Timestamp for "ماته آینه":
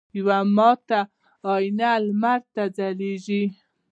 0.57-1.91